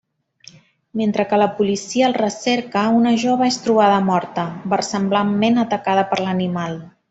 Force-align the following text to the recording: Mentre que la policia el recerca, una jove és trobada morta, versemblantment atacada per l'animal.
Mentre 1.01 1.25
que 1.33 1.37
la 1.41 1.47
policia 1.59 2.07
el 2.07 2.17
recerca, 2.21 2.85
una 3.01 3.11
jove 3.25 3.51
és 3.53 3.61
trobada 3.67 4.01
morta, 4.09 4.49
versemblantment 4.75 5.65
atacada 5.69 6.09
per 6.15 6.23
l'animal. 6.27 6.83